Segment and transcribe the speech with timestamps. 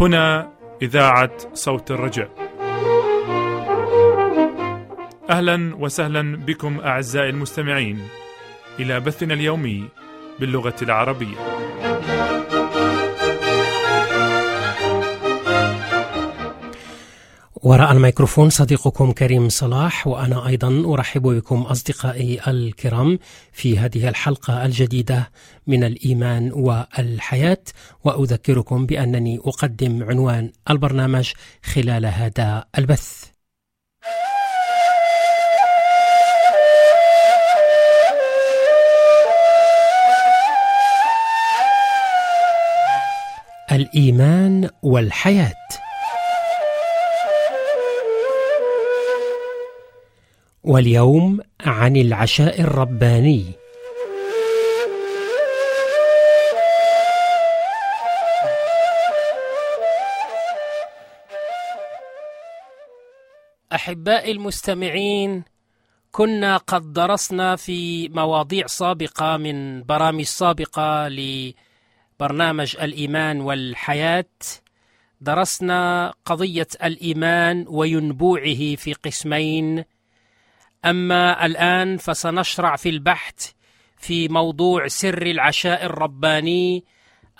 [0.00, 0.52] هنا
[0.82, 2.30] إذاعة صوت الرجاء.
[5.30, 8.08] أهلا وسهلا بكم أعزائي المستمعين
[8.80, 9.88] إلى بثنا اليومي
[10.40, 11.55] باللغة العربية.
[17.66, 23.18] وراء الميكروفون صديقكم كريم صلاح وأنا أيضا أرحب بكم أصدقائي الكرام
[23.52, 25.30] في هذه الحلقة الجديدة
[25.66, 27.62] من الإيمان والحياة
[28.04, 33.24] وأذكركم بأنني أقدم عنوان البرنامج خلال هذا البث.
[43.72, 45.85] الإيمان والحياة
[50.66, 53.44] واليوم عن العشاء الرباني.
[63.72, 65.44] أحبائي المستمعين
[66.12, 74.24] كنا قد درسنا في مواضيع سابقة من برامج سابقة لبرنامج الإيمان والحياة.
[75.20, 79.84] درسنا قضية الإيمان وينبوعه في قسمين.
[80.86, 83.50] أما الآن فسنشرع في البحث
[83.96, 86.84] في موضوع سر العشاء الرباني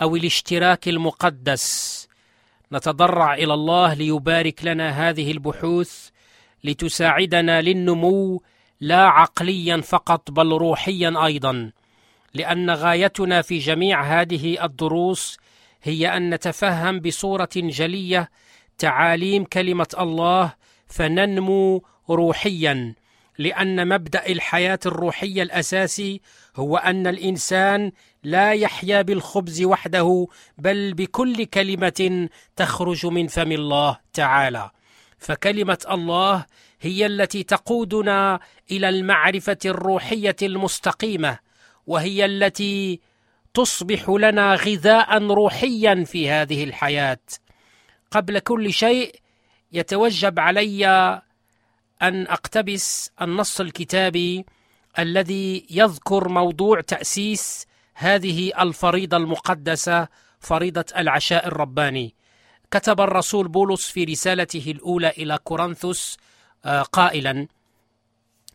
[0.03, 2.09] أو الاشتراك المقدس.
[2.73, 6.09] نتضرع إلى الله ليبارك لنا هذه البحوث
[6.65, 8.43] لتساعدنا للنمو
[8.81, 11.71] لا عقليا فقط بل روحيا أيضا
[12.35, 15.39] لأن غايتنا في جميع هذه الدروس
[15.83, 18.31] هي أن نتفهم بصورة جلية
[18.79, 20.55] تعاليم كلمة الله
[20.87, 22.95] فننمو روحيا.
[23.39, 26.21] لأن مبدأ الحياة الروحية الأساسي
[26.57, 30.27] هو أن الإنسان لا يحيا بالخبز وحده
[30.59, 34.71] بل بكل كلمة تخرج من فم الله تعالى.
[35.19, 36.47] فكلمة الله
[36.81, 38.41] هي التي تقودنا
[38.71, 41.39] إلى المعرفة الروحية المستقيمة
[41.87, 43.01] وهي التي
[43.55, 47.19] تصبح لنا غذاء روحيا في هذه الحياة.
[48.11, 49.15] قبل كل شيء
[49.73, 51.23] يتوجب علي
[52.03, 54.45] أن أقتبس النص الكتابي
[54.99, 60.09] الذي يذكر موضوع تأسيس هذه الفريضة المقدسة
[60.41, 62.15] فريضة العشاء الرباني.
[62.71, 66.17] كتب الرسول بولس في رسالته الأولى إلى كورنثوس
[66.93, 67.47] قائلا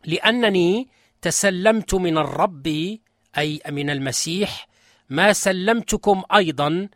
[0.05, 0.87] لأنني
[1.21, 2.67] تسلمت من الرب
[3.37, 4.67] أي من المسيح
[5.09, 6.87] ما سلمتكم أيضا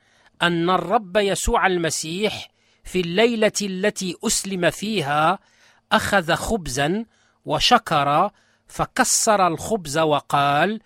[0.41, 2.47] أن الرب يسوع المسيح
[2.83, 5.39] في الليلة التي أسلم فيها
[5.91, 7.05] أخذ خبزا
[7.45, 8.31] وشكر
[8.67, 10.79] فكسر الخبز وقال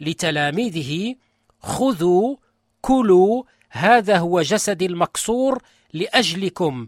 [0.00, 1.14] لتلاميذه
[1.60, 2.36] خذوا
[2.80, 6.86] كلوا هذا هو جسدي المكسور لأجلكم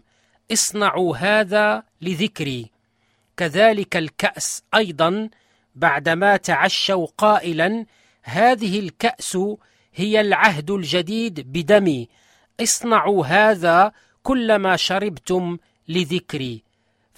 [0.51, 2.71] اصنعوا هذا لذكري.
[3.37, 5.29] كذلك الكأس أيضا
[5.75, 7.85] بعدما تعشوا قائلا
[8.23, 9.37] هذه الكأس
[9.93, 12.09] هي العهد الجديد بدمي
[12.61, 13.91] اصنعوا هذا
[14.23, 15.57] كلما شربتم
[15.87, 16.68] لذكري.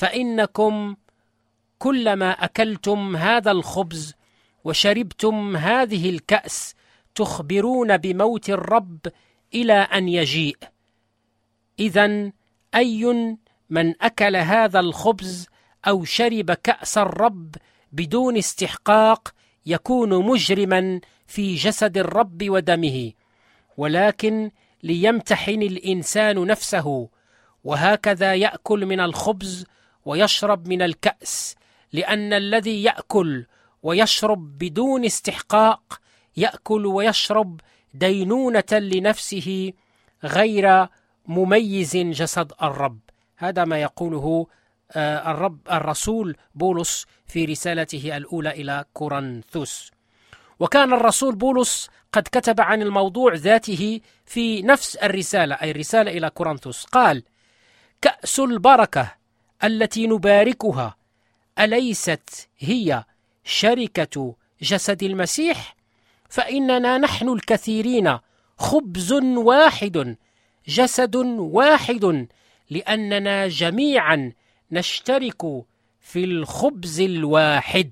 [0.01, 0.95] فإنكم
[1.79, 4.13] كلما أكلتم هذا الخبز
[4.63, 6.75] وشربتم هذه الكأس
[7.15, 8.99] تخبرون بموت الرب
[9.53, 10.57] إلى أن يجيء.
[11.79, 12.31] اذا
[12.75, 13.05] أي
[13.69, 15.47] من أكل هذا الخبز
[15.87, 17.55] أو شرب كأس الرب
[17.91, 19.33] بدون استحقاق
[19.65, 23.11] يكون مجرما في جسد الرب ودمه
[23.77, 24.51] ولكن
[24.83, 27.09] ليمتحن الإنسان نفسه
[27.63, 29.65] وهكذا يأكل من الخبز
[30.05, 31.55] ويشرب من الكأس
[31.93, 33.45] لأن الذي يأكل
[33.83, 36.01] ويشرب بدون استحقاق
[36.37, 37.59] يأكل ويشرب
[37.93, 39.73] دينونة لنفسه
[40.23, 40.87] غير
[41.25, 42.99] مميز جسد الرب.
[43.37, 44.47] هذا ما يقوله
[44.95, 49.91] الرب الرسول بولس في رسالته الأولى إلى كورنثوس.
[50.59, 56.85] وكان الرسول بولس قد كتب عن الموضوع ذاته في نفس الرسالة أي الرساله إلى كورنثوس.
[56.85, 57.23] قال
[58.01, 59.20] كأس البركة
[59.63, 60.95] التي نباركها
[61.59, 63.03] أليست هي
[63.43, 65.75] شركة جسد المسيح؟
[66.29, 68.17] فإننا نحن الكثيرين
[68.57, 70.15] خبز واحد
[70.67, 72.27] جسد واحد
[72.69, 74.31] لأننا جميعا
[74.71, 75.41] نشترك
[76.01, 77.91] في الخبز الواحد.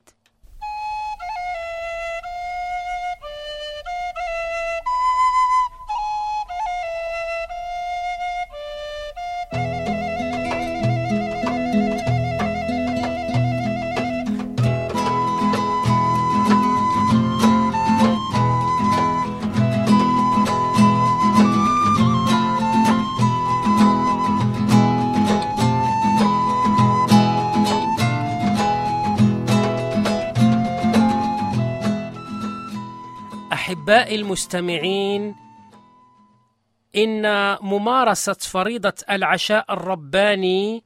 [34.10, 35.36] احبائي المستمعين
[36.96, 40.84] إن ممارسة فريضة العشاء الرباني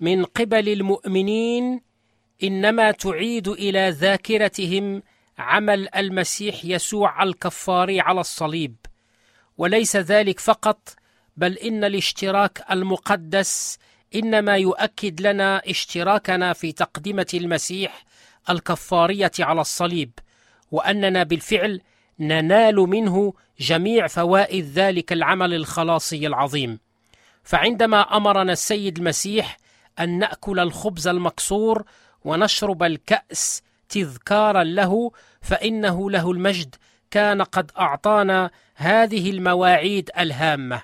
[0.00, 1.80] من قبل المؤمنين
[2.42, 5.02] إنما تعيد إلى ذاكرتهم
[5.38, 8.76] عمل المسيح يسوع الكفار على الصليب.
[9.58, 10.88] وليس ذلك فقط
[11.36, 13.78] بل إن الاشتراك المقدس
[14.14, 18.04] إنما يؤكد لنا اشتراكنا في تقدمه المسيح
[18.50, 20.10] الكفارية على الصليب
[20.70, 21.80] وأننا بالفعل
[22.20, 26.78] ننال منه جميع فوائد ذلك العمل الخلاصي العظيم.
[27.42, 29.56] فعندما أمرنا السيد المسيح
[30.00, 31.84] أن نأكل الخبز المكسور
[32.24, 35.10] ونشرب الكأس تذكارا له
[35.40, 36.74] فإنه له المجد
[37.10, 40.82] كان قد أعطانا هذه المواعيد الهامة.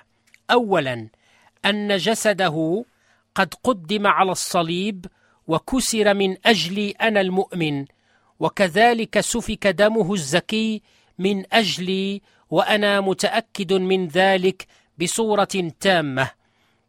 [0.51, 1.07] اولا
[1.65, 2.85] أن جسده
[3.35, 5.05] قد قدم على الصليب
[5.47, 7.85] وكسر من اجلي أنا المؤمن
[8.39, 10.81] وكذلك سفك دمه الزكي
[11.19, 14.67] من أجلي وأنا متأكد من ذلك
[15.01, 16.31] بصورة تامة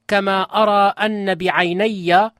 [0.08, 2.30] كما أرى أن بعيني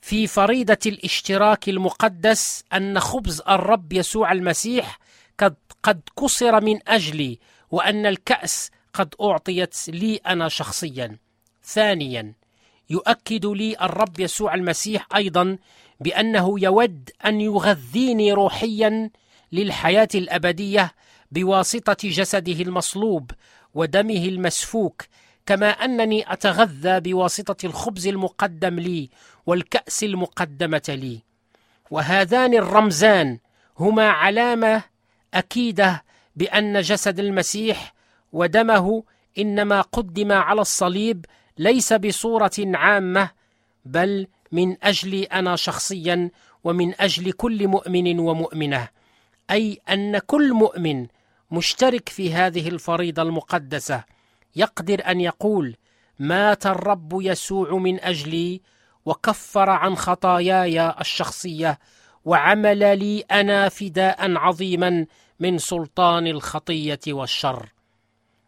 [0.00, 4.98] في فريضه الاشتراك المقدس أن خبز الرب يسوع المسيح
[5.38, 7.38] قد قد كسر من أجلي
[7.70, 11.18] وأن الكأس قد أعطيت لي أنا شخصيا.
[11.64, 12.32] ثانيا
[12.90, 15.58] يؤكد لي الرب يسوع المسيح أيضا
[16.00, 19.10] بأنه يود أن يغذيني روحيا
[19.52, 20.94] للحياة الأبدية
[21.32, 23.30] بواسطة جسده المصلوب
[23.74, 25.02] ودمه المسفوك
[25.46, 29.10] كما أنني أتغذى بواسطة الخبز المقدم لي
[29.46, 31.22] والكأس المقدمة لي.
[31.90, 33.38] وهذان الرمزان
[33.78, 34.82] هما علامة
[35.34, 36.04] أكيدة
[36.36, 37.94] بأن جسد المسيح
[38.32, 39.02] ودمه
[39.38, 41.26] إنما قدم على الصليب
[41.58, 43.30] ليس بصورة عامة
[43.84, 46.30] بل من اجلي أنا شخصيا
[46.64, 48.88] ومن أجل كل مؤمن ومؤمنة.
[49.50, 51.06] أي أن كل مؤمن
[51.50, 54.04] مشترك في هذه الفريضة المقدسة
[54.56, 55.76] يقدر أن يقول
[56.18, 58.60] مات الرب يسوع من أجلي
[59.04, 61.78] وكفر عن خطاياي الشخصية
[62.24, 65.06] وعمل لي أنا فداء عظيما
[65.40, 67.68] من سلطان الخطية والشر.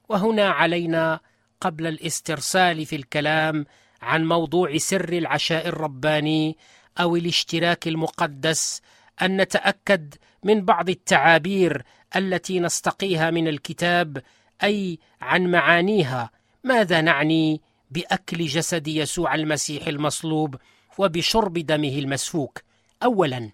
[0.08, 1.20] وهنا علينا
[1.60, 3.66] قبل الاسترسال في الكلام
[4.02, 6.56] عن موضوع سر العشاء الرباني
[7.00, 8.82] أو الاشتراك المقدس
[9.22, 11.84] أن نتأكد من بعض التعابير
[12.16, 14.22] التي نستقيها من الكتاب
[14.62, 16.30] أي عن معانيها.
[16.64, 17.60] ماذا نعني
[17.90, 20.56] بأكل جسد يسوع المسيح المصلوب
[20.98, 22.62] وبشرب دمه المسفوك؟
[23.02, 23.50] اولا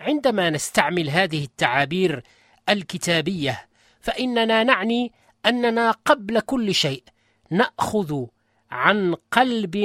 [0.00, 2.22] عندما نستعمل هذه التعابير
[2.68, 3.66] الكتابية
[4.00, 5.12] فإننا نعني
[5.46, 7.02] أننا قبل كل شيء
[7.50, 8.24] نأخذ
[8.70, 9.76] عن قلب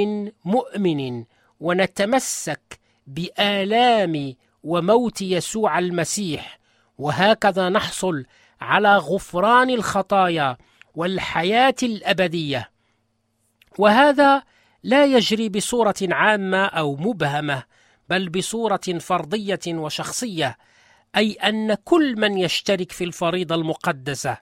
[0.44, 1.24] مؤمن
[1.60, 4.34] ونتمسك بآلام
[4.66, 6.58] وموت يسوع المسيح
[6.98, 8.24] وهكذا نحصل
[8.60, 10.56] على غفران الخطايا
[10.94, 12.70] والحياة الأبدية.
[13.78, 14.42] وهذا
[14.82, 17.62] لا يجري بصورة عامة أو مبهمة
[18.08, 20.58] بل بصورة فرضيه وشخصية
[21.16, 24.38] أي أن كل من يشترك في الفريضة المقدسة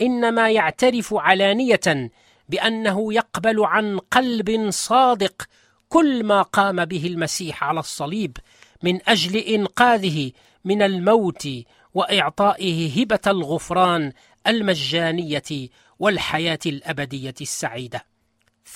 [0.00, 2.10] إنما يعترف علانية
[2.48, 5.42] بأنه يقبل عن قلب صادق
[5.88, 8.36] كل ما قام به المسيح على الصليب
[8.82, 10.32] من أجل إنقاذه
[10.64, 11.48] من الموت
[11.94, 14.12] وإعطائه هبة الغفران
[14.46, 15.68] المجانية
[15.98, 18.04] والحياة الأبدية السعيدة.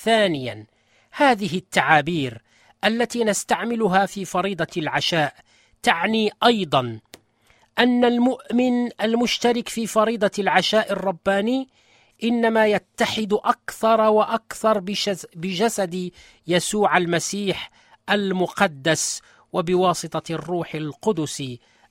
[0.02, 0.66] ثانيا
[1.12, 2.42] هذه التعابير
[2.84, 5.34] التي نستعملها في فريضة العشاء
[5.82, 7.00] تعني أيضا
[7.78, 11.68] أن المؤمن المشترك في فريضة العشاء الرباني
[12.24, 14.78] إنما يتحد أكثر وأكثر
[15.34, 16.10] بجسد
[16.46, 17.70] يسوع المسيح
[18.10, 19.20] المقدس
[19.52, 21.42] وبواسطة الروح القدس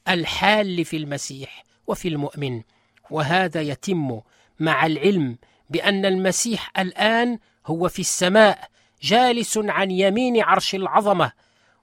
[0.08, 2.62] الحال في المسيح وفي المؤمن.
[3.10, 4.20] وهذا يتم
[4.60, 5.38] مع العلم
[5.70, 8.70] بأن المسيح الآن هو في السماء
[9.02, 11.32] جالس عن يمين عرش العظمة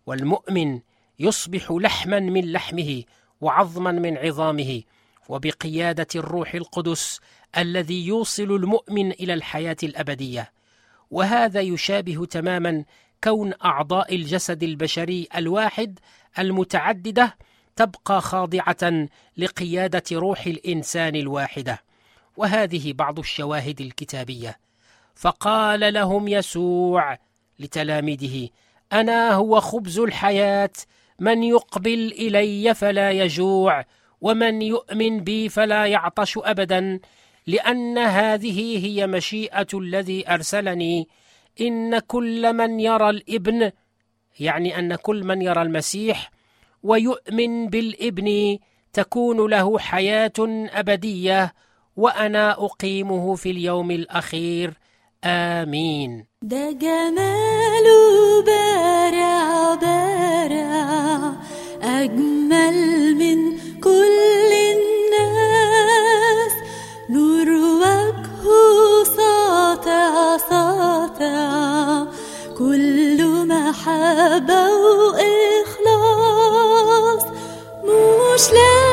[0.06, 0.80] والمؤمن
[1.18, 3.02] يصبح لحما من لحمه
[3.40, 4.82] وعظما من عظامه.
[5.28, 7.20] وبقيادة الروح القدس
[7.58, 10.52] الذي يوصل المؤمن إلى الحياة الأبدية.
[11.10, 12.84] وهذا يشابه تماما
[13.24, 15.98] كون أعضاء الجسد البشري الواحد
[16.38, 17.36] المتعددة
[17.76, 21.82] تبقى خاضعة لقيادة روح الإنسان الواحدة.
[22.36, 24.58] وهذه بعض الشواهد الكتابية.
[25.14, 27.18] فقال لهم يسوع
[27.58, 28.48] لتلاميذه
[28.92, 30.70] أنا هو خبز الحياة
[31.20, 33.84] من يقبل إلي فلا يجوع
[34.20, 37.00] ومن يؤمن بي فلا يعطش ابدا
[37.46, 41.08] لأن هذه هي مشيئة الذي أرسلني
[41.60, 43.70] إن كل من يرى الإبن
[44.40, 46.30] يعني أن كل من يرى المسيح
[46.82, 48.58] ويؤمن بالإبن
[48.92, 50.32] تكون له حياة
[50.72, 51.54] أبدية
[51.96, 54.72] وأنا أقيمه في اليوم الأخير.
[55.24, 56.26] آمين.
[56.42, 61.32] ده جماله بارع بارع
[61.82, 63.58] أجمل من
[71.18, 72.04] ساطع
[72.58, 74.70] كل محبة
[75.12, 76.44] وإخلاص.
[77.84, 78.85] مش لاقي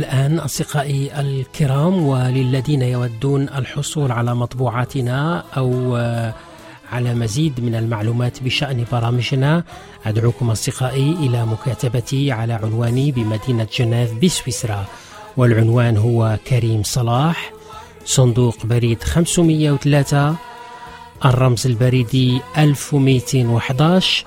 [0.00, 6.34] والآن أصدقائي الكرام وللذين يودون الحصول على مطبوعاتنا أو آه،
[6.92, 9.64] على مزيد من المعلومات بشأن برامجنا
[10.06, 14.84] أدعوكم أصدقائي إلى مكاتبتي على عنواني بمدينة جنيف بسويسرا.
[15.36, 17.52] والعنوان هو كريم صلاح
[18.04, 20.34] صندوق بريد 503
[21.24, 24.24] الرمز البريدي 1211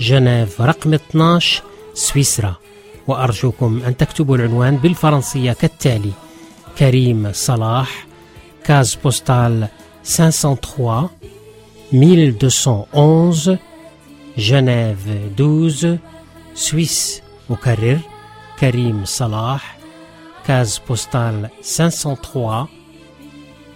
[0.00, 1.62] جنيف رقم 12
[1.94, 2.54] سويسرا.
[3.08, 6.12] وأرجوكم أن تكتبوا العنوان بالفرنسية كالتالي
[6.78, 8.06] كريم صلاح
[8.64, 9.68] case postale
[10.16, 11.10] 503
[11.92, 13.58] 1211
[14.38, 15.98] جنيف 12
[16.54, 17.98] Suisse مكرر
[18.60, 19.76] كريم صلاح
[20.46, 22.68] case postale 503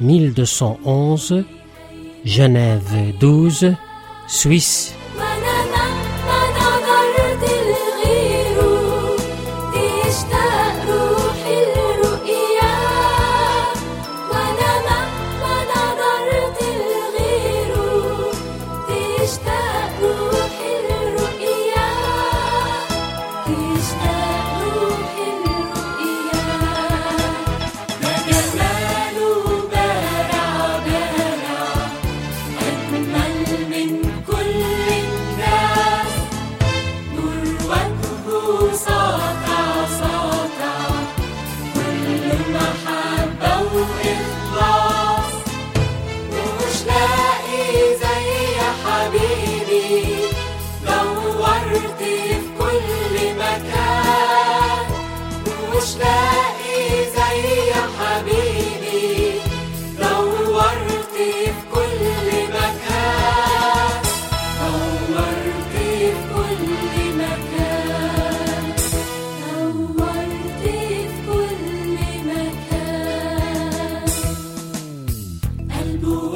[0.01, 1.45] 1211
[2.27, 3.75] جنيف 12
[4.27, 4.93] سويس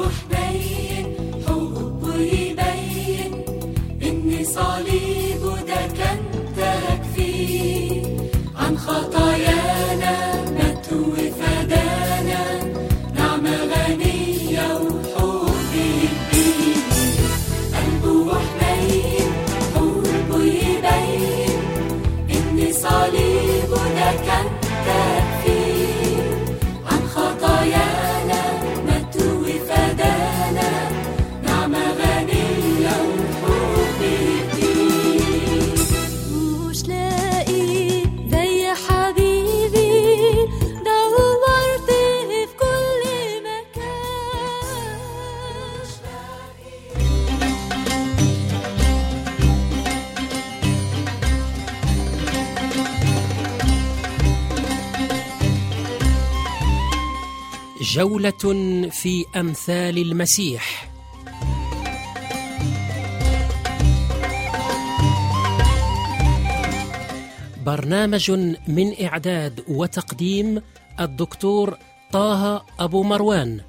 [0.01, 0.40] Corpo
[57.81, 60.91] جولة في أمثال المسيح.
[67.65, 68.31] برنامج
[68.67, 70.61] من إعداد وتقديم
[70.99, 71.77] الدكتور
[72.11, 73.61] طه أبو مروان.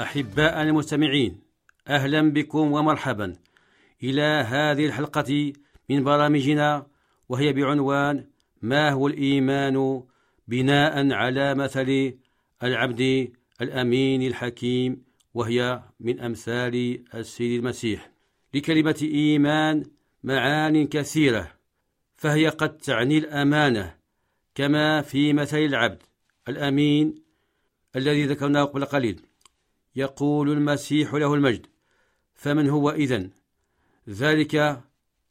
[0.00, 1.47] أحباء المستمعين
[1.88, 3.36] أهلا بكم ومرحبا.
[4.02, 5.52] إلى هذه الحلقة
[5.88, 6.86] من برامجنا
[7.28, 8.24] وهي بعنوان
[8.62, 10.02] ما هو الإيمان
[10.48, 12.14] بناء على مثل
[12.62, 15.02] العبد الأمين الحكيم
[15.34, 18.10] وهي من أمثال السيد المسيح.
[18.54, 19.84] لكلمة إيمان
[20.24, 21.52] معان كثيرة
[22.16, 23.94] فهي قد تعني الأمانة
[24.54, 26.02] كما في مثل العبد
[26.48, 27.14] الأمين
[27.96, 29.22] الذي ذكرناه قبل قليل.
[29.96, 31.66] يقول المسيح له المجد
[32.38, 33.30] فمن هو إذن؟
[34.08, 34.80] ذلك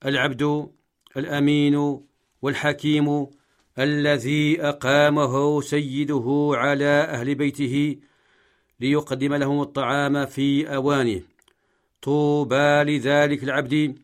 [0.05, 0.69] العبد
[1.17, 1.99] الأمين
[2.41, 3.27] والحكيم
[3.79, 7.95] الذي أقامه سيده على أهل بيته
[8.79, 11.21] ليقدم لهم الطعام في أوانه.
[12.01, 13.97] طوبى لذلك العبد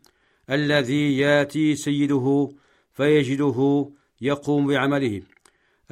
[0.50, 2.48] الذي ياتي سيده
[2.92, 5.22] فيجده يقوم بعمله.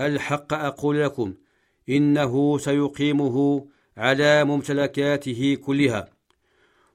[0.01, 1.35] الحق أقول لكم
[1.89, 3.67] إنه سيقيمه
[3.97, 6.12] على ممتلكاته كلها.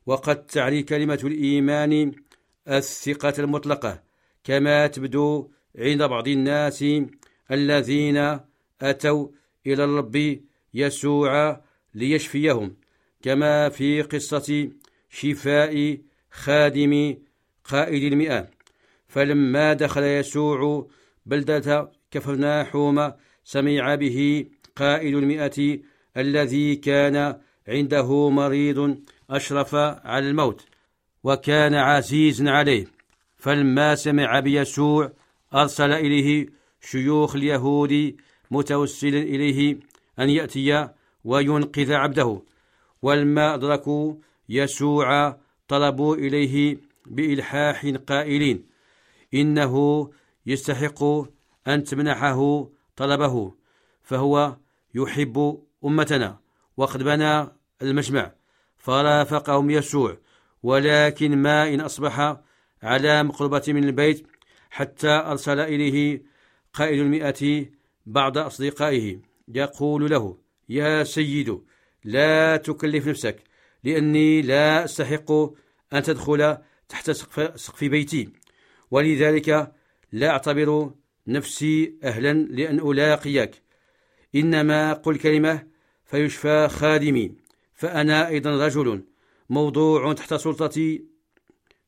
[0.08, 2.12] وقد تعني كلمة الإيمان
[2.68, 4.04] الثقة المطلقة
[4.44, 6.86] كما تبدو عند بعض الناس
[7.52, 8.40] الذين
[8.82, 9.28] أتوا
[9.68, 10.40] إلى الرب
[10.74, 11.62] يسوع
[11.96, 12.76] ليشفيهم
[13.22, 14.70] كما في قصة
[15.10, 15.98] شفاء
[16.32, 17.18] خادم
[17.64, 18.50] قائد المئة.
[19.08, 20.88] فلما دخل يسوع
[21.26, 23.12] بلدة كفرناحوم
[23.44, 24.46] سمع به
[24.76, 25.80] قائد المئة
[26.18, 28.98] الذي كان عنده مريض
[29.30, 30.66] أشرف على الموت
[31.24, 32.88] وكان عزيزا عليه.
[33.38, 35.12] فلما سمع بيسوع
[35.54, 36.50] أرسل إليه
[36.82, 38.16] شيوخ اليهود
[38.52, 39.80] متوسلا إليه
[40.20, 40.90] أن يأتي
[41.24, 42.42] وينقذ عبده.
[43.02, 44.16] ولما أدركوا
[44.50, 48.66] يسوع طلبوا إليه بإلحاح قائلين
[49.34, 50.10] إنه
[50.46, 51.04] يستحق
[51.68, 53.54] أن تمنحه طلبه
[54.04, 54.58] فهو
[54.96, 56.40] يحب أمتنا
[56.78, 57.48] وقد بنى
[57.82, 58.37] المجمع.
[58.88, 60.18] فرافقهم يسوع
[60.64, 62.38] ولكن ما إن أصبح
[62.84, 64.28] على مقربة من البيت
[64.70, 66.24] حتى أرسل إليه
[66.74, 67.66] قائد المئة
[68.06, 69.20] بعض أصدقائه.
[69.48, 70.38] يقول له
[70.70, 71.62] يا سيد
[72.04, 73.44] لا تكلف نفسك
[73.84, 75.32] لأني لا أستحق
[75.94, 76.58] أن تدخل
[76.90, 78.30] تحت سقف بيتي
[78.92, 79.74] ولذلك
[80.12, 80.92] لا أعتبر
[81.28, 83.52] نفسي أهلا لأن ألاقيك.
[84.36, 85.68] إنما قل كلمة
[86.06, 87.47] فيشفى خادمي.
[87.78, 89.04] فأنا أيضا رجل
[89.50, 91.04] موضوع تحت سلطتي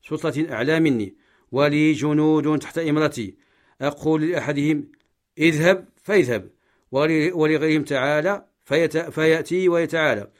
[0.08, 1.14] سلطة أعلى مني
[1.52, 3.34] ولي جنود تحت إمرتي.
[3.80, 4.88] أقول لأحدهم
[5.38, 6.50] اذهب فيذهب
[6.92, 8.44] ولغيرهم تعالى
[9.10, 10.30] فيأتي ويتعالى.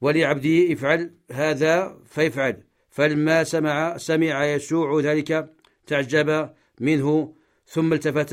[0.00, 2.62] ولعبدي افعل هذا فيفعل.
[2.90, 5.54] فلما سمع سمع يسوع ذلك
[5.86, 7.34] تعجب منه
[7.66, 8.32] ثم التفت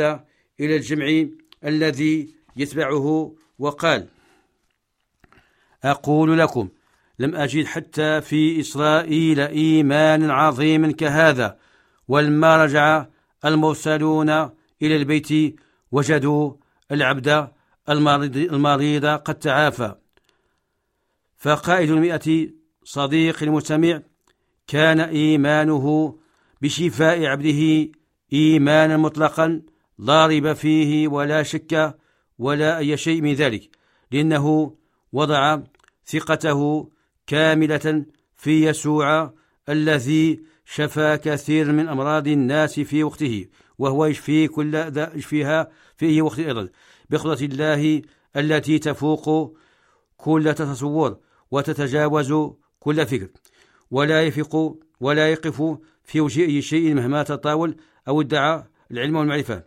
[0.59, 1.25] إلى الجمع
[1.63, 4.07] الذي يتبعه وقال
[5.83, 6.69] أقول لكم
[7.19, 11.57] لم أجد حتى في إسرائيل إيمان عظيم كهذا
[12.07, 13.05] ولما رجع
[13.45, 14.29] المرسلون
[14.81, 15.59] إلى البيت
[15.91, 16.53] وجدوا
[16.91, 17.47] العبد
[17.89, 19.95] المريض, المريض قد تعافى.
[21.37, 22.49] فقائد المئة
[22.83, 24.01] صديق المستمع
[24.67, 26.17] كان إيمانه
[26.61, 27.91] بشفاء عبده
[28.33, 29.61] إيمانا مطلقا
[29.99, 31.97] لا ريب فيه ولا شك
[32.39, 33.69] ولا أي شيء من ذلك
[34.11, 34.75] لأنه
[35.13, 35.59] وضع
[36.05, 36.89] ثقته
[37.27, 39.33] كاملة في يسوع
[39.69, 43.45] الذي شفى كثير من أمراض الناس في وقته
[43.77, 44.75] وهو يشفي كل
[45.15, 46.69] يشفيها في أي وقت أيضا.
[47.09, 48.01] بقدرة الله
[48.35, 49.57] التي تفوق
[50.17, 51.17] كل تصور
[51.51, 52.33] وتتجاوز
[52.79, 53.27] كل فكر.
[53.91, 57.75] ولا يفق ولا يقف في وجه أي شيء مهما تطاول
[58.07, 59.63] أو ادعى العلم والمعرفة.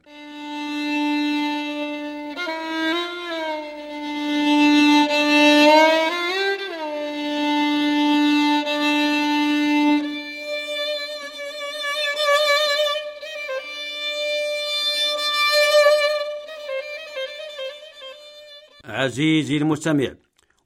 [19.07, 20.15] عزيزي المستمع.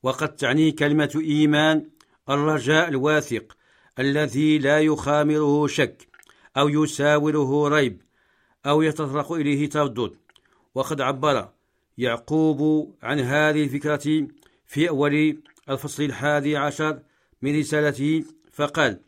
[0.03, 1.90] وقد تعني كلمة إيمان
[2.29, 3.57] الرجاء الواثق
[3.98, 6.09] الذي لا يخامره شك
[6.57, 8.03] أو يساوره ريب
[8.66, 10.12] أو يتطرق إليه تردد.
[10.74, 11.48] وقد عبر
[11.98, 14.29] يعقوب عن هذه الفكرة
[14.66, 17.03] في أول الفصل الحادي عشر
[17.42, 19.00] من رسالته فقال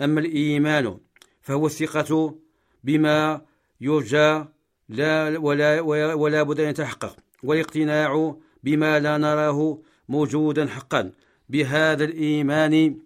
[0.00, 0.98] أما الإيمان
[1.42, 2.38] فهو الثقة
[2.84, 3.42] بما
[3.80, 4.44] يرجى
[4.88, 5.80] لا ولا,
[6.14, 11.12] ولا بد أن يتحقق والاقتناع بما لا نراه موجودا حقا.
[11.48, 12.98] بهذا الإيمان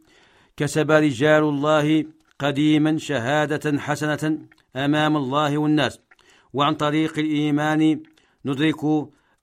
[0.56, 2.04] كسب رجال الله
[2.38, 4.38] قديما شهادة حسنة
[4.76, 6.00] أمام الله والناس.
[6.52, 8.02] وعن طريق الإيمان
[8.44, 8.84] ندرك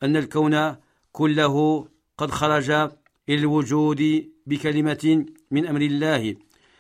[0.04, 0.76] أن الكون
[1.12, 2.90] كله قد خرج إلى
[3.30, 6.36] الوجود بكلمة من أمر الله.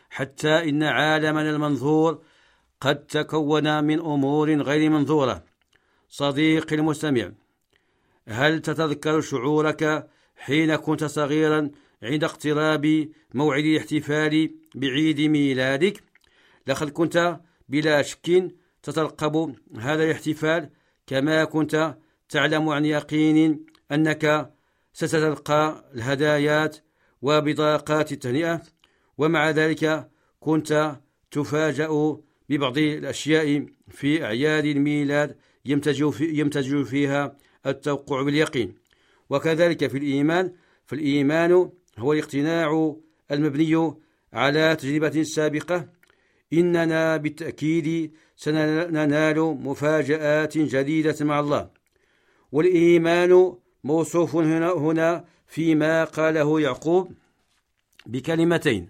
[0.09, 2.21] حتى إن عالمنا المنظور
[2.81, 5.43] قد تكون من أمور غير منظورة.
[6.09, 7.31] صديقي المستمع
[8.29, 11.71] هل تتذكر شعورك حين كنت صغيرا
[12.03, 16.03] عند اقتراب موعد الاحتفال بعيد ميلادك؟
[16.67, 17.39] لقد كنت
[17.69, 18.51] بلا شك
[18.83, 20.69] تترقب هذا الاحتفال
[21.07, 21.97] كما كنت
[22.29, 24.53] تعلم عن يقين أنك
[24.93, 26.77] ستتلقى الهدايات
[27.21, 28.61] وبطاقات التهنئة
[29.17, 30.99] ومع ذلك كنت
[31.31, 32.17] تفاجأ
[32.49, 38.75] ببعض الأشياء في أعياد الميلاد يمتج, في يمتج فيها التوقع باليقين.
[39.29, 40.53] وكذلك في الإيمان
[40.85, 42.95] فالإيمان هو الاقتناع
[43.31, 43.93] المبني
[44.33, 45.89] على تجربة سابقة.
[46.53, 51.69] إننا بالتأكيد سننال مفاجآت جديدة مع الله.
[52.51, 57.13] والإيمان موصوف هنا, هنا فيما قاله يعقوب
[58.05, 58.89] بكلمتين.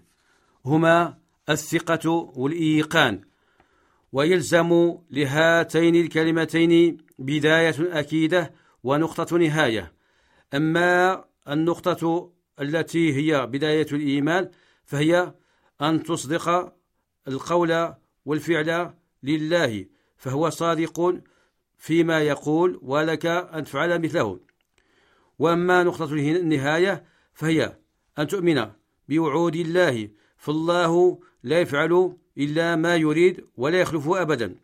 [0.66, 1.18] هما
[1.50, 3.29] الثقة والإيقان.
[4.12, 9.94] ويلزم لهاتين الكلمتين بداية أكيدة ونقطة نهاية.
[10.54, 14.50] أما النقطة التي هي بداية الإيمان
[14.86, 15.34] فهي
[15.82, 16.74] أن تصدق
[17.28, 17.94] القول
[18.26, 18.94] والفعل
[19.24, 19.86] لله
[20.18, 21.22] فهو صادق
[21.78, 24.40] فيما يقول ولك أن تفعل مثله.
[25.40, 27.78] وأما نقطة النهاية فهي
[28.20, 28.72] أن تؤمن
[29.10, 34.56] بوعود الله فالله لا يفعل إلا ما يريد ولا يخلف أبدا.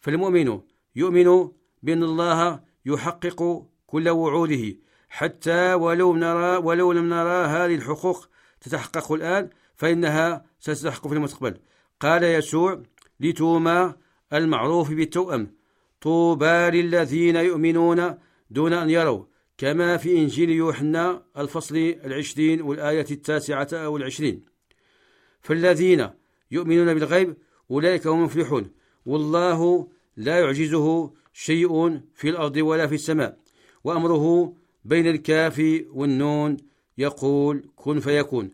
[0.00, 0.60] فالمؤمن
[0.96, 1.48] يؤمن
[1.82, 4.76] بأن الله يحقق كل وعوده.
[5.08, 8.28] حتى ولو نرى ولو لم نرى هذه الحقوق
[8.60, 11.54] تتحقق الآن فإنها ستتحقق في المستقبل.
[12.00, 12.82] قال يسوع
[13.20, 13.96] لتوما
[14.32, 15.58] المعروف بالتوأم.
[16.00, 18.18] طوبى للذين يؤمنون
[18.50, 19.24] دون أن يروا
[19.58, 24.44] كما في إنجيل يوحنا الفصل العشرين والآية التاسعة أو العشرين
[25.40, 26.10] فالذين
[26.50, 27.36] يؤمنون بالغيب
[27.70, 28.70] أولئك هم المفلحون.
[29.06, 33.38] والله لا يعجزه شيء في الأرض ولا في السماء.
[33.84, 36.56] وأمره بين الكاف والنون
[36.98, 38.50] يقول كن فيكون.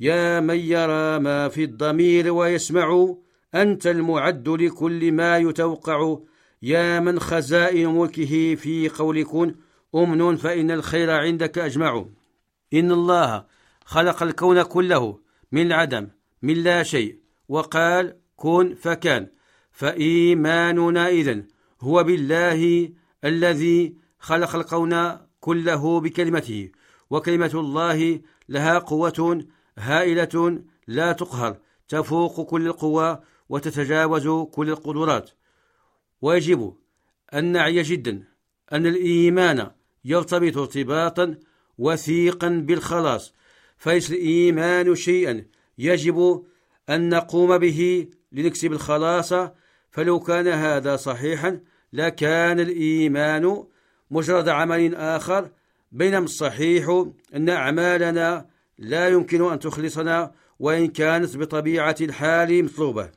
[0.00, 3.14] يا من يرى ما في الضمير ويسمع
[3.54, 6.18] أنت المعد لكل ما يتوقع.
[6.62, 9.54] يا من خزائن ملكه في قول كن.
[9.94, 12.06] أمن فإن الخير عندك أجمع.
[12.74, 13.44] إن الله
[13.84, 15.18] خلق الكون كله
[15.52, 16.08] من العدم
[16.42, 17.25] من لا شيء.
[17.48, 19.28] وقال كن فكان.
[19.70, 21.46] فإيماننا إذن
[21.80, 22.90] هو بالله
[23.24, 26.70] الذي خلق الكون كله بكلمته
[27.10, 29.44] وكلمة الله لها قوة
[29.78, 31.56] هائلة لا تقهر
[31.88, 35.30] تفوق كل القوى وتتجاوز كل القدرات.
[36.22, 36.76] ويجب
[37.34, 38.24] أن نعي جدا
[38.72, 39.70] أن الإيمان
[40.04, 41.36] يرتبط ارتباطا
[41.78, 43.34] وثيقا بالخلاص
[43.78, 45.44] فليس الإيمان شيئا
[45.78, 46.46] يجب
[46.90, 49.32] أن نقوم به لنكسب الخلاص
[49.90, 51.60] فلو كان هذا صحيحا
[51.92, 53.64] لكان الإيمان
[54.10, 55.50] مجرد عمل آخر
[55.92, 58.46] بينما الصحيح أن أعمالنا
[58.78, 63.10] لا يمكن أن تخلصنا وإن كانت بطبيعة الحال مطلوبة.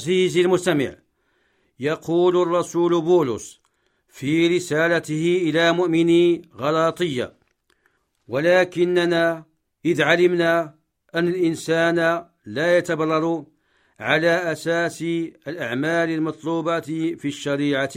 [0.00, 0.94] عزيزي المستمع.
[1.80, 3.60] يقول الرسول بولس
[4.08, 7.32] في رسالته إلى مؤمني غلاطية
[8.28, 9.44] ولكننا
[9.84, 10.74] إذ علمنا
[11.14, 13.44] أن الإنسان لا يتبرر
[14.00, 15.02] على أساس
[15.48, 16.80] الأعمال المطلوبة
[17.20, 17.94] في الشريعة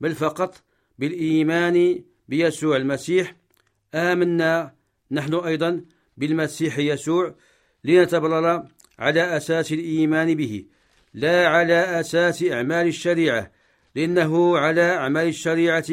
[0.00, 0.62] بل فقط
[0.98, 3.34] بالإيمان بيسوع المسيح.
[3.94, 4.74] آمنا
[5.10, 5.84] نحن أيضا
[6.16, 7.34] بالمسيح يسوع
[7.84, 8.66] لنتبرر
[8.98, 10.64] على أساس الإيمان به
[11.14, 13.50] لا على أساس أعمال الشريعة
[13.94, 15.86] لأنه على أعمال الشريعة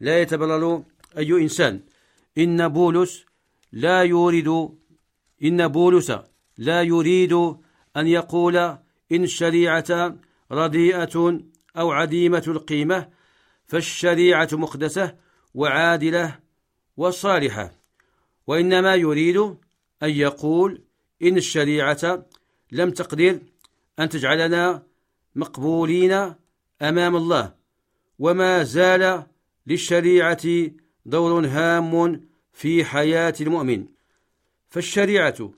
[0.00, 0.82] لا يتبرر
[1.18, 1.80] أي إنسان.
[2.38, 3.24] إن بولس
[3.72, 4.48] لا يريد
[5.44, 6.12] إن بولس
[6.58, 7.32] لا يريد
[7.96, 8.56] أن يقول
[9.12, 10.16] إن الشريعة
[10.52, 11.40] رديئة
[11.76, 13.08] أو عديمة القيمة
[13.66, 15.14] فالشريعة مقدسة
[15.54, 16.38] وعادلة
[16.96, 17.72] وصالحة.
[18.46, 19.36] وإنما يريد
[20.02, 20.82] أن يقول
[21.22, 22.26] إن الشريعة
[22.72, 23.38] لم تقدر
[23.98, 24.82] أن تجعلنا
[25.34, 26.34] مقبولين
[26.82, 27.54] أمام الله.
[28.18, 29.26] وما زال
[29.66, 30.42] للشريعة
[31.06, 32.20] دور هام
[32.52, 33.86] في حياة المؤمن.
[34.70, 35.50] فالشريعة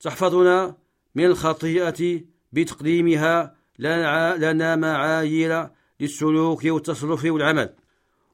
[0.00, 0.76] تحفظنا
[1.14, 2.20] من الخطيئة
[2.52, 5.68] بتقديمها لنا معايير
[6.00, 7.74] للسلوك والتصرف والعمل.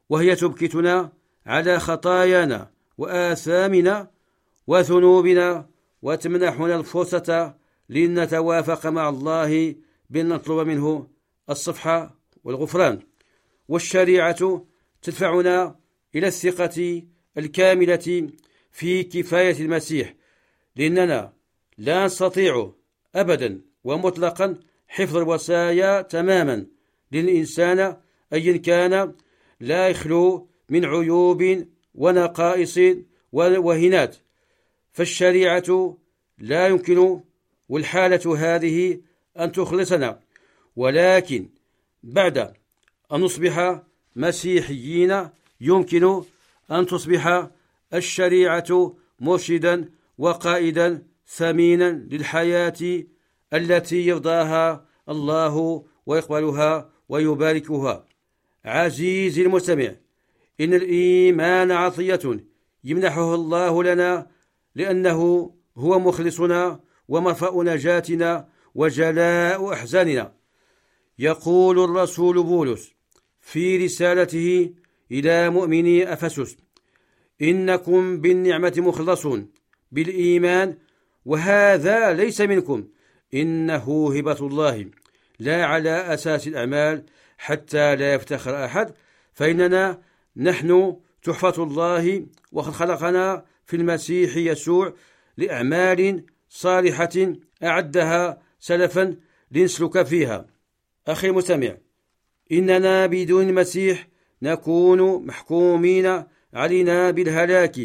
[0.08, 1.12] وهي تبكتنا
[1.46, 4.10] على خطايانا وآثامنا
[4.66, 5.68] وذنوبنا
[6.02, 7.59] وتمنحنا الفرصة
[7.90, 9.74] لنتوافق مع الله
[10.10, 11.06] بأن نطلب منه
[11.50, 13.00] الصفحة والغفران.
[13.68, 14.66] والشريعة
[15.02, 15.76] تدفعنا
[16.14, 17.02] إلى الثقة
[17.38, 18.30] الكاملة
[18.70, 20.14] في كفاية المسيح
[20.76, 21.32] لأننا
[21.78, 22.72] لا نستطيع
[23.14, 26.66] أبدا ومطلقا حفظ الوصايا تماما
[27.12, 27.96] للإنسان
[28.32, 29.14] أيا كان
[29.60, 32.78] لا يخلو من عيوب ونقائص
[33.32, 34.16] وهنات.
[34.92, 35.96] فالشريعة
[36.38, 37.20] لا يمكن
[37.70, 39.00] والحالة هذه
[39.38, 40.20] أن تخلصنا.
[40.76, 41.48] ولكن
[42.02, 42.38] بعد
[43.12, 43.80] أن نصبح
[44.16, 45.28] مسيحيين
[45.60, 46.22] يمكن
[46.70, 47.48] أن تصبح
[47.94, 53.04] الشريعة مرشدا وقائدا ثمينا للحياة
[53.52, 58.04] التي يرضاها الله ويقبلها ويباركها.
[58.64, 59.90] عزيزي المستمع
[60.60, 62.40] إن الإيمان عطية
[62.84, 64.26] يمنحه الله لنا
[64.74, 66.80] لأنه هو مخلصنا
[67.10, 70.32] ومرفأ نجاتنا وجلاء أحزاننا.
[71.18, 72.92] يقول الرسول بولس
[73.40, 74.72] في رسالته
[75.12, 76.56] إلى مؤمني أفسس
[77.42, 79.48] إنكم بالنعمة مخلصون
[79.92, 80.76] بالإيمان
[81.24, 82.88] وهذا ليس منكم.
[83.34, 84.86] إنه هبة الله
[85.38, 87.04] لا على أساس الأعمال
[87.38, 88.94] حتى لا يفتخر أحد.
[89.32, 90.02] فإننا
[90.36, 94.94] نحن تحفة الله وقد خلقنا في المسيح يسوع
[95.36, 99.16] لأعمال صالحة أعدها سلفا
[99.52, 100.46] لنسلك فيها.
[101.08, 101.76] أخي المستمع
[102.52, 104.08] إننا بدون المسيح
[104.42, 107.78] نكون محكومين علينا بالهلاك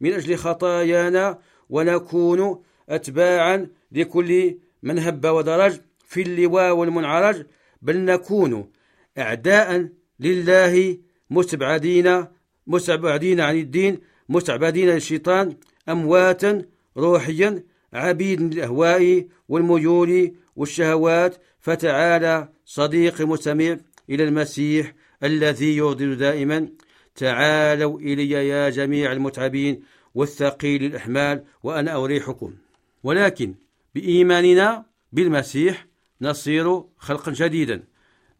[0.00, 7.46] من أجل خطايانا ونكون أتباعا لكل من هب ودرج في اللواء والمنعرج
[7.82, 8.70] بل نكون
[9.18, 9.88] أعداء
[10.20, 10.98] لله
[11.30, 12.24] مستبعدين
[12.66, 15.56] مستبعدين عن الدين مستعبدين للشيطان
[15.88, 16.64] أمواتا
[16.96, 23.76] روحيا عبيد للأهواء والميول والشهوات فتعالى صديق المستمع
[24.10, 26.68] إلى المسيح الذي يردد دائما.
[27.16, 29.82] تعالوا إلي يا جميع المتعبين
[30.14, 32.54] والثقيل الأحمال وأنا أريحكم.
[33.02, 33.54] ولكن
[33.94, 35.86] بإيماننا بالمسيح
[36.22, 37.82] نصير خلقا جديدا.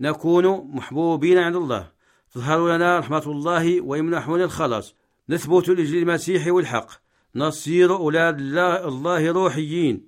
[0.00, 1.92] نكون محبوبين عند الله.
[2.34, 4.94] تظهر لنا رحمة الله ويمنحنا الخلاص.
[5.28, 6.90] نثبت لأجل المسيح والحق.
[7.37, 10.05] نصير أولاد الله روحيين.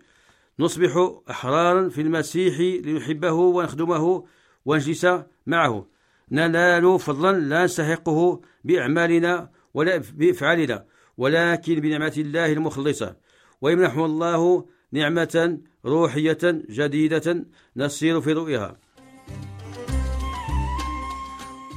[0.59, 4.25] نصبح أحرارا في المسيح لنحبه ونخدمه
[4.65, 5.07] ونجلس
[5.47, 5.87] معه.
[6.31, 10.85] ننال فضلا لا نستحقه بأعمالنا ولا بأفعالنا
[11.19, 13.17] ولكن بنعمة الله المخلصة.
[13.61, 16.39] ويمنح الله نعمة روحية
[16.71, 17.45] جديدة
[17.77, 18.77] نسير في ضوئها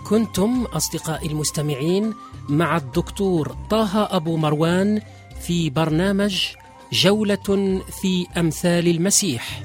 [0.09, 2.13] كنتم أصدقائي المستمعين
[2.49, 5.01] مع الدكتور طه أبو مروان
[5.41, 6.47] في برنامج
[6.93, 9.61] جولة في أمثال المسيح.